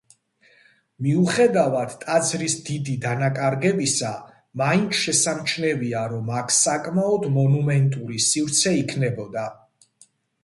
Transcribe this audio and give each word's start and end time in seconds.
მიუხედავად 1.07 1.91
ტაძრის 2.03 2.55
დიდი 2.69 2.95
დანაკარგებისა 3.03 4.13
მაინც 4.63 4.97
შესამჩნევია, 5.01 6.01
რომ 6.13 6.31
აქ 6.39 6.55
საკმაოდ 6.63 7.27
მონუმენტური 7.35 8.23
სივრცე 8.29 8.75
იქნებოდა. 8.81 9.45